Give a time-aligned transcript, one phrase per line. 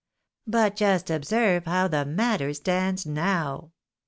[0.47, 3.69] But just observe how the matter stands now.